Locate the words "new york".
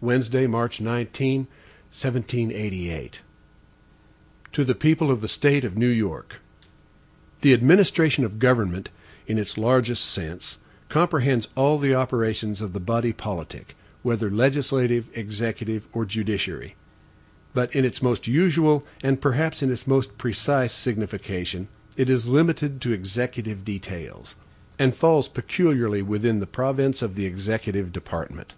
5.76-6.36